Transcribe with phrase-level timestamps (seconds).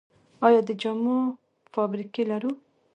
[0.45, 1.17] آیا د جامو
[1.73, 2.51] فابریکې لرو؟